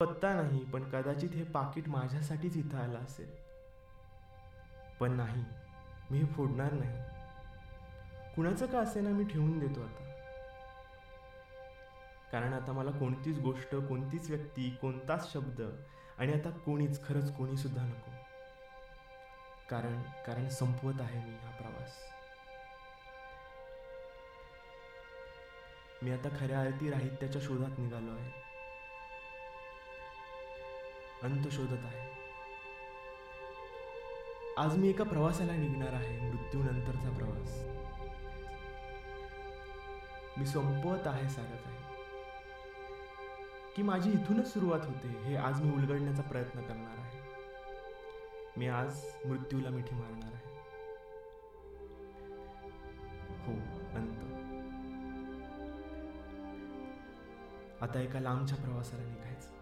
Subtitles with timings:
[0.00, 3.30] पत्ता नाही पण कदाचित हे पाकिट माझ्यासाठीच इथं आलं असेल.
[5.00, 5.44] पण नाही
[6.10, 6.98] मी हे फोडणार नाही.
[8.36, 10.04] कुणाचं का असेना मी ठेवून देतो आता?
[12.32, 15.62] कारण आता मला कोणतीच गोष्ट कोणतीच व्यक्ती कोणताच शब्द
[16.18, 18.10] आणि आता कोणीच खरंच कोणीसुद्धा नको.
[19.70, 21.98] कारण कारण संपवत आहे मी हा प्रवास.
[26.02, 28.47] मी आता खऱ्या आरती राहित्याच्या शोधात निघालो आहे.
[31.22, 32.08] अंत शोधत आहे.
[34.56, 37.64] आज मी एका प्रवासाला निघणार आहे मृत्यूनंतरचा प्रवास.
[40.38, 41.78] मी संपवत आहे सारं आहे.
[43.76, 47.20] की माझी इथूनच सुरुवात होते हे आज मी उलगडण्याचा प्रयत्न करणार आहे.
[48.56, 50.48] मी आज मृत्यूला मिठी मारणार आहे.
[53.46, 53.52] हो
[53.96, 54.24] अंत.
[57.82, 59.57] आता एका लांबच्या प्रवासाला निघायचं.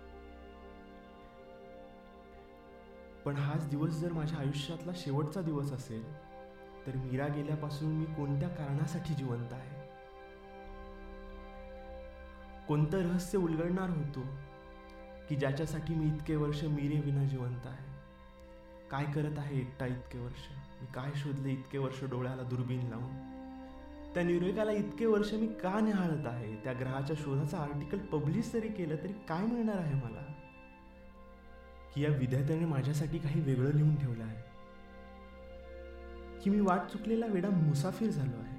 [3.26, 6.14] पण हाच दिवस जर माझ्या आयुष्यातला शेवटचा दिवस असेल
[6.86, 9.86] तर मीरा गेल्यापासून मी कोणत्या कारणासाठी जिवंत आहे?
[12.68, 14.20] कोणतं रहस्य उलगडणार होतो
[15.28, 17.84] की ज्याच्यासाठी मी इतके वर्ष मीरे विना जिवंत आहे?
[18.90, 20.48] काय करत आहे एकटा इतके वर्ष?
[20.80, 23.14] मी काय शोधले इतके वर्ष डोळ्याला दुर्बीन लावून?
[24.14, 26.56] त्या निर्वेगाला इतके वर्ष मी का निहाळत आहे?
[26.56, 30.45] त्या ग्रहाच्या शोधाचं आर्टिकल पब्लिश जरी केलं तरी काय मिळणार आहे मला?
[31.96, 34.42] की या विद्यार्थ्याने माझ्यासाठी काही वेगळं लिहून ठेवलं आहे.
[36.42, 38.56] की मी वाट चुकलेला वेडा मुसाफिर झालो आहे.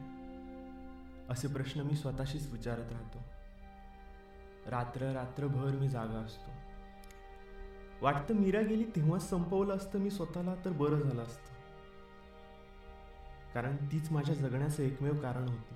[1.29, 3.23] असे प्रश्न मी स्वतःशीच विचारत राहतो.
[4.67, 6.51] रात्र रात्रभर मी जागा असतो.
[8.01, 11.53] वाटतं मीरा गेली तेव्हाच संपवलं असतं मी स्वतःला तर बरं झालं असतं.
[13.53, 15.75] कारण तीच माझ्या जगण्याचं एकमेव कारण होती.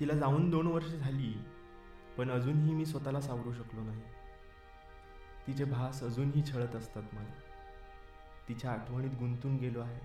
[0.00, 1.34] तिला जाऊन दोन वर्ष झाली
[2.18, 4.00] पण अजूनही मी स्वतःला सावरू शकलो नाही.
[5.50, 7.32] तिचे भास अजूनही छळत असतात मला
[8.48, 10.00] तिच्या आठवणीत गुंतून गेलो आहे.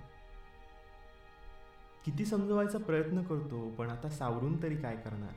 [2.05, 5.33] किती समजवायचा प्रयत्न करतो पण आता सावरून तरी काय करणार?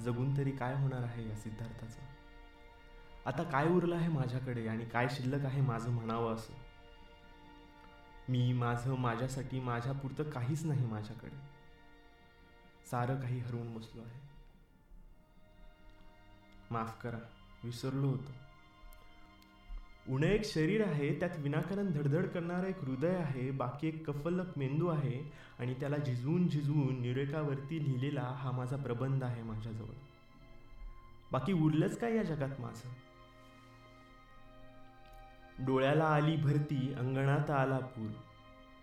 [0.00, 2.00] जगून तरी काय होणार आहे या सिद्धार्थाचं?
[3.26, 6.52] आता काय उरलं आहे माझ्याकडे आणि काय शिल्लक आहे माझं म्हणावं असं?
[8.28, 11.36] मी माझं माझ्यासाठी माझ्यापुरतं काहीच नाही माझ्याकडे.
[12.90, 14.20] सारं काही हरवून बसलो आहे.
[16.70, 17.18] माफ करा
[17.64, 18.45] विसरलो होतो.
[20.08, 24.86] उणं एक शरीर आहे त्यात विनाकारण धडधड करणारं एक हृदय आहे बाकी एक कफलक मेंदू
[24.86, 29.94] आहे आणि त्याला झिजवून झिजवून निरेकावरती लिहिलेला हा माझा प्रबंध आहे माझ्याजवळ.
[31.32, 32.88] बाकी उरलंच काय या जगात माझं?
[35.64, 38.10] डोळ्याला आली भरती अंगणात आला पूर.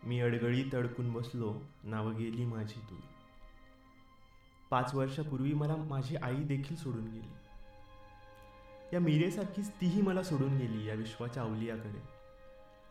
[0.03, 2.99] मी अडगळीत अडकून बसलो नावं गेली माझी तूर
[4.69, 7.42] पाच वर्षापूर्वी मला माझी आई देखील सोडून गेली.
[8.93, 12.01] या मीरेसारखीच तीही मला सोडून गेली या विश्वाच्या अवलियाकडे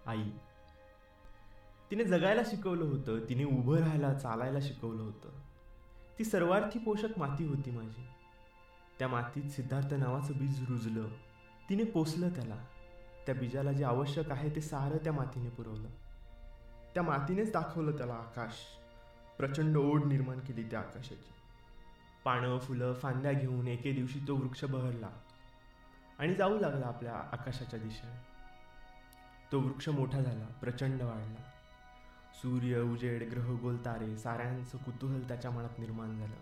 [0.07, 0.31] आई
[1.91, 5.29] तिने जगायला शिकवलं होतं तिने उभं राहायला चालायला शिकवलं होतं.
[6.19, 8.07] ती सर्वार्थी पोषक माती होती माझी.
[8.99, 11.09] त्या मातीत सिद्धार्थ नावाचं बीज रुजलं.
[11.69, 12.57] तिने पोसलं त्याला.
[13.27, 15.89] त्या बीजाला जे आवश्यक आहे ते सारं त्या मातीने पुरवलं.
[16.95, 18.53] त्या मातीनेच दाखवलं त्याला आकाश.
[19.39, 21.33] प्रचंड ओढ निर्माण केली त्या आकाशाची.
[22.25, 25.09] पानं फुलं फांद्या घेऊन एके दिवशी तो वृक्ष बहरला.
[26.23, 28.17] आणि जाऊ लागला आपल्या आकाशाच्या दिशेने.
[29.53, 31.43] तो वृक्ष मोठा झाला प्रचंड वाढला.
[32.35, 36.35] सूर्य उजेड ग्रह गोल तारे साऱ्यांचं कुतूहल त्याच्या मनात निर्माण झालं.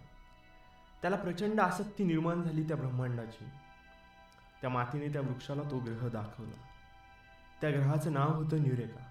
[1.03, 3.45] त्याला प्रचंड आसक्ती निर्माण झाली त्या ब्रह्मांडाची.
[4.61, 6.57] त्या मातीने त्या वृक्षाला तो ग्रह दाखवला.
[7.61, 9.05] त्या ग्रहाचं नाव होतं न्युरेका.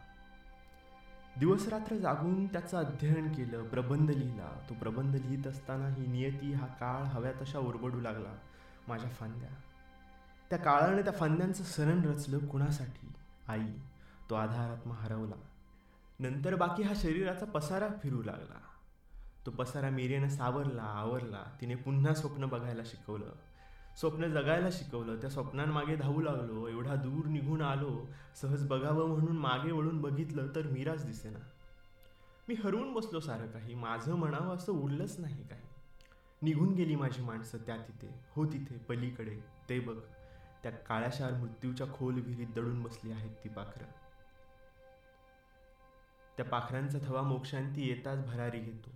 [1.39, 4.65] दिवसरात्र जागून त्याचं अध्ययन केलं प्रबंध लिहिला.
[4.69, 8.37] तो प्रबंध लिहित असताना ही नियती हा काळ हव्या तशा ओरबडू लागला
[8.87, 9.49] माझ्या फांद्या.
[10.49, 13.07] त्या काळाने त्या फांद्यांचं सरण रचलं कुणासाठी?
[13.47, 13.65] आई
[14.29, 15.35] तो आधारात्मा हरवला.
[16.19, 18.59] नंतर बाकी हा शरीराचा पसारा फिरू लागला.
[19.45, 21.43] तो पसारा मिरेनं सावरला आवरला.
[21.61, 23.31] तिने पुन्हा स्वप्न बघायला शिकवलं.
[23.99, 25.15] स्वप्न जगायला शिकवलं.
[25.21, 26.67] त्या स्वप्नांमागे धावू लागलो.
[26.67, 28.07] एवढा दूर निघून आलो.
[28.41, 31.39] सहज बघावं म्हणून मागे वळून बघितलं तर मीराच दिसेना.
[32.47, 33.75] मी हरवून बसलो सारं काही.
[33.75, 35.61] माझं म्हणावं असं उरलंच नाही काही.
[36.41, 38.19] निघून गेली माझी माणसं त्या तिथे.
[38.35, 39.39] हो तिथे पलीकडे.
[39.69, 39.97] ते बघ.
[40.63, 43.85] त्या काळ्याशार मृत्यूच्या खोल विहिरीत दडून बसली आहेत ती पाखरं.
[46.37, 48.89] त्या पाखरांचा थवा मोक्षांती येताच भरारी घेतो.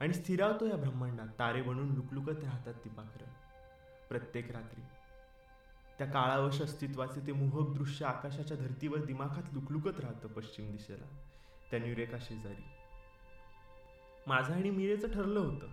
[0.00, 3.26] आणि स्थिरावतो या ब्रह्मांडात तारे बनून लुकलुकत राहतात ती पाखरं.
[4.08, 4.82] प्रत्येक रात्री.
[5.98, 11.06] त्या काळावश अस्तित्वाचे ते मोहक दृश्य आकाशाच्या धर्तीवर दिमाखात लुकलुकत राहतं पश्चिम दिशेला.
[11.70, 12.64] त्या न्युरेका शेजारी.
[14.26, 15.66] माझं आणि मिरेचं ठरलं होतं.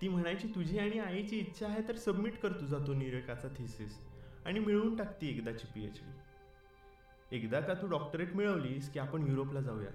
[0.00, 4.07] ती म्हणायची तुझी आणि आईची इच्छा आहे तर सबमिट कर तुझा तो निरेकाचा थिसिस
[4.46, 9.60] आणि मिळवून टाकती एकदाची पी एच डी एकदा का तू डॉक्टरेट मिळवलीस की आपण युरोपला
[9.60, 9.90] जाऊया?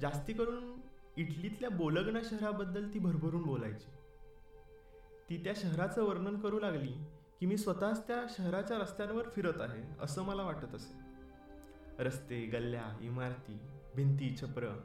[0.00, 0.80] जास्ती करून
[1.16, 3.90] इटलीतल्या बोलगना शहराबद्दल ती भरभरून बोलायची.
[5.30, 6.92] ती त्या शहराचं वर्णन करू लागली
[7.40, 10.94] की मी स्वतःच त्या शहराच्या रस्त्यांवर फिरत आहे असं मला वाटत असे.
[11.98, 13.58] रस्ते गल्ल्या इमारती
[13.96, 14.78] भिंती छप्र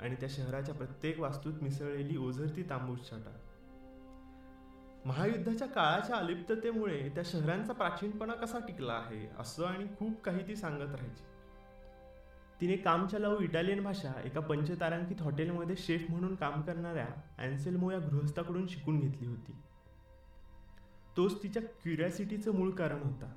[0.00, 3.36] आणि त्या शहराच्या प्रत्येक वास्तूत मिसळलेली ओझरती तांबूस छाटा.
[5.06, 10.94] महायुद्धाच्या काळाच्या अलिप्ततेमुळे त्या शहरांचा प्राचीनपणा कसा टिकला आहे असं आणि खूप काही ती सांगत
[10.94, 11.24] राहायची.
[12.60, 17.06] तिने काम चलाऊ इटालियन भाषा एका पंचतारांकित हॉटेलमध्ये शेफ म्हणून काम करणाऱ्या
[17.38, 19.52] अँसेल्मो या गृहस्थाकडून शिकून घेतली होती.
[21.16, 23.32] तोच तिच्या क्युरियासिटीचं मूळ कारण होता.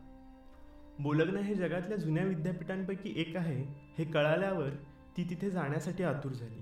[0.99, 3.63] बोलग्न हे जगातल्या जुन्या विद्यापीठांपैकी एक आहे
[3.97, 4.69] हे कळाल्यावर
[5.17, 6.61] ती तिथे जाण्यासाठी आतुर झाली.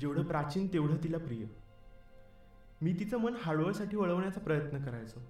[0.00, 1.46] जेवढं प्राचीन तेवढं तिला प्रिय.
[2.82, 5.20] मी तिचं मन हार्डवेअरसाठी वळवण्याचा प्रयत्न करायचो.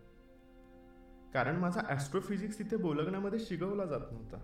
[1.35, 4.39] कारण माझा ॲस्ट्रोफिजिक्स तिथे बोलगण्यामध्ये शिकवला जात नव्हता.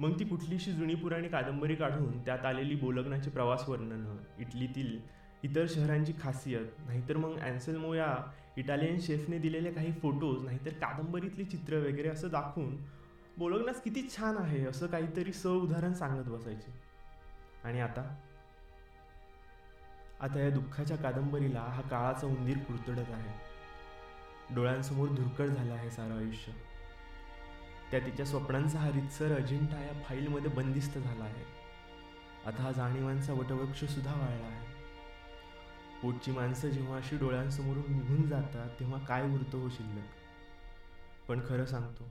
[0.00, 4.98] मग ती कुठलीशी जुनी पुराणी कादंबरी काढून त्यात आलेली बोलगण्याची प्रवास वर्णनं इटलीतील
[5.44, 8.14] इतर शहरांची खासियत नाहीतर मग अँसेल्मो या
[8.56, 12.76] इटालियन शेफने दिलेले काही फोटोज नाहीतर कादंबरीतली चित्र वगैरे असं दाखवून
[13.38, 16.72] बोलगनास किती छान आहे असं काहीतरी स उदाहरण सांगत बसायचे.
[17.64, 18.02] आणि आता
[20.20, 23.46] आता या दुःखाच्या कादंबरीला हा काळाचा उंदीर कुरतडत आहे.
[24.54, 26.52] डोळ्यांसमोर धुरकळ झालं आहे सारं आयुष्य.
[27.90, 31.44] त्या तिच्या स्वप्नांचा हा रितसर अजिंठा या फाईलमध्ये बंदिस्त झाला आहे.
[32.46, 34.66] आता हा जाणीवांचा वटवृक्षसुद्धा वाळला आहे.
[36.02, 40.08] पोटची माणसं जेव्हा अशी डोळ्यांसमोरून निघून जातात तेव्हा काय उरतं हो शिल्लक?
[41.28, 42.08] पण खरं सांगतो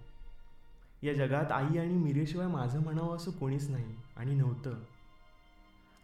[1.03, 4.79] या जगात आई आणि मिरेशिवाय माझं म्हणावं असं कोणीच नाही आणि नव्हतं.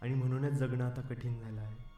[0.02, 1.91] आणि म्हणूनच जगणं आता कठीण झालं आहे.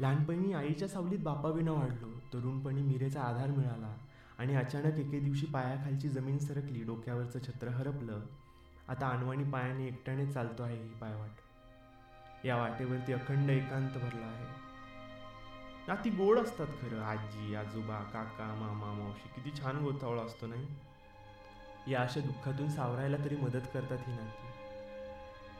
[0.00, 2.08] लहानपणी आईच्या सावलीत बापाविना वाढलो.
[2.34, 3.96] तरुणपणी मिरेचा आधार मिळाला
[4.38, 8.20] आणि अचानक एके दिवशी पायाखालची जमीन सरकली डोक्यावरचं छत्र हरपलं.
[8.88, 11.30] आता अनवाणी पायाने एकट्याने चालतो आहे ही पायवाट.
[12.46, 14.46] या वाटेवरती अखंड एकांत भरला आहे.
[15.88, 17.02] ना ती गोड असतात खरं.
[17.02, 20.66] आजी आजोबा काका मामा मावशी किती छान गोतावळा असतो नाही?
[21.92, 24.46] या अशा दुःखातून सावरायला तरी मदत करतात ही नाती.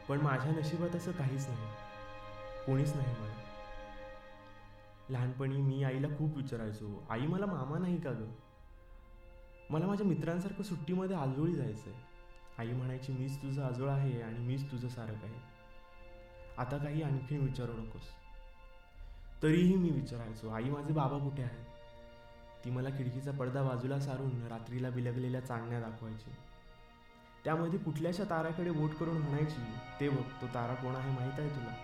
[0.08, 1.70] पण माझ्या नशिबात असं काहीच नाही.
[2.66, 3.47] कोणीच नाही मला
[5.10, 8.32] लहानपणी मी आईला खूप विचारायचो आई मला मामा नाही का गं?
[9.70, 12.08] मला माझ्या मित्रांसारखं सुट्टीमध्ये आजोळी जायचं आहे
[12.58, 15.58] आई म्हणायची मीच तुझं आजोळ आहे आणि मीच तुझं सारक आहे.
[16.58, 18.02] आता काही आणखीन विचारू नकोस.
[19.42, 21.64] तरीही मी विचारायचो आई माझे बाबा कुठे आहेत?
[22.64, 26.30] ती मला खिडकीचा पडदा बाजूला सारून रात्रीला बिलगलेल्या चांदण्या दाखवायची.
[27.44, 29.62] त्यामध्ये कुठल्याशा ताराकडे बोट करून म्हणायची
[30.00, 31.74] ते बघ तो तारा कोण आहे माहीत आहे तुला?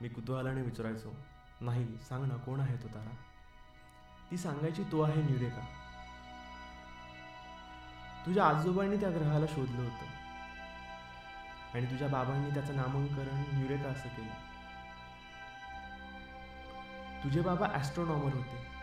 [0.00, 1.14] मी कुतूहलाने विचारायचो.
[1.60, 3.14] नाही सांग ना कोण आहे तो तारा?
[4.30, 5.60] ती सांगायची तो आहे न्युरेका.
[8.26, 10.06] तुझ्या आजोबांनी त्या ग्रहाला शोधलं होतं.
[11.74, 14.46] आणि तुझ्या बाबांनी त्याचं नामांकरण न्युरेका असं केलं.
[17.24, 18.76] तुझे बाबा ॲस्ट्रॉनॉमर होते.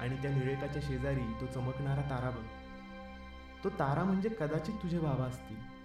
[0.00, 2.44] आणि त्या निरेकाच्या शेजारी तो चमकणारा तारा बघ.
[3.64, 5.79] तो तारा म्हणजे कदाचित तुझे बाबा असतील.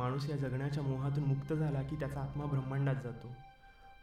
[0.00, 3.28] माणूस या जगण्याच्या मोहातून मुक्त झाला की त्याचा आत्मा ब्रह्मांडात जातो.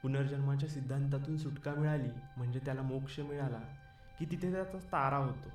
[0.01, 3.57] पुनर्जन्माच्या सिद्धांतातून सुटका मिळाली म्हणजे त्याला मोक्ष मिळाला
[4.19, 5.49] की तिथे त्याचा तारा होतो.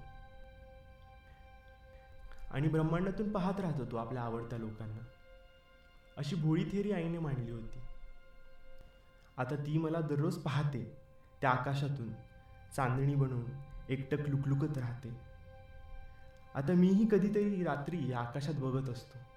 [2.50, 5.04] आणि ब्रह्मांडातून पाहत राहतो तो आपल्या आवडत्या लोकांना.
[6.16, 7.78] अशी भोळी थेरी आईने मांडली होती.
[9.36, 10.96] आता ती मला दररोज पाहते
[11.40, 12.12] त्या आकाशातून
[12.76, 13.50] चांदणी बनवून
[13.88, 15.20] एकटक लुकलुकत राहते.
[16.54, 19.31] आता मीही कधीतरी रात्री या आकाशात बघत असतो.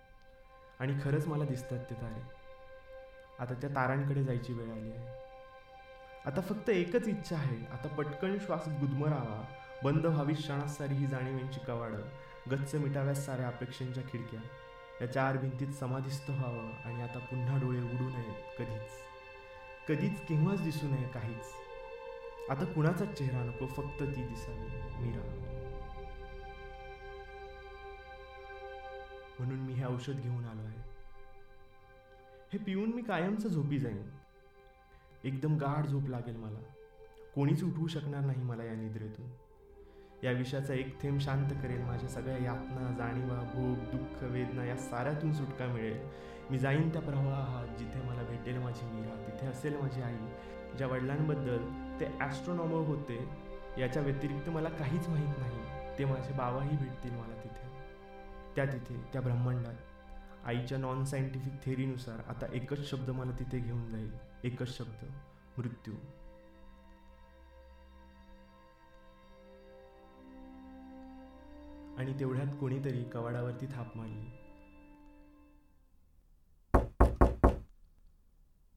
[0.80, 2.22] आणि खरंच मला दिसतात ते तारे.
[3.40, 5.08] आता त्या तारांकडे जायची वेळ आली आहे.
[6.26, 7.74] आता फक्त एकच इच्छा आहे.
[7.74, 9.46] आता पटकन श्वास गुदमरावा.
[9.84, 12.02] बंद व्हावी क्षणास सारी ही जाणीवेंची कवाडं
[12.52, 14.40] गच्च मिटाव्यास साऱ्या अपेक्षांच्या खिडक्या.
[15.02, 18.92] या चार भिंतीत समाधिस्थ व्हावं आणि आता पुन्हा डोळे उडू नयेत कधीच.
[19.88, 21.46] कधीच केव्हाच दिसू नये काहीच.
[22.50, 24.68] आता कुणाचाच चेहरा नको फक्त ती दिसावी.
[25.06, 25.52] मीरा.
[29.40, 30.80] म्हणून मी हे औषध घेऊन आलो आहे.
[32.54, 34.10] हे पिऊन मी कायमचं झोपी जाईन.
[35.24, 36.60] एकदम गाढ झोप लागेल मला.
[37.36, 39.26] कोणीच उठवू शकणार नाही मला या निद्रेतून.
[40.24, 45.34] या विषयाचा एक थेंब शांत करेल माझ्या सगळ्या यातना जाणीवा भोग दुःख वेदना या साऱ्यातून
[45.34, 45.98] सुटका मिळेल.
[46.52, 50.18] मी जाईन त्या प्रवाहात जिथे मला भेटेल माझी मीरा तिथे असेल माझी आई
[50.78, 51.58] ज्या वडिलांबद्दल
[52.00, 53.28] ते ॲस्ट्रॉनॉमर होते
[53.78, 55.98] याच्या व्यतिरिक्त मला काहीच माहीत नाही.
[56.00, 57.45] ते माझे बाबाही भेटतील मला
[58.56, 59.76] त्या तिथे त्या ब्रह्मांडात.
[60.46, 64.12] आईच्या नॉन सायंटिफिक थेअरीनुसार आता एकच शब्द मला तिथे घेऊन जाईल.
[64.44, 65.06] एकच शब्द
[65.58, 65.94] मृत्यू.
[71.98, 74.45] आणि तेवढ्यात कोणीतरी कवाडावरती थाप मारली.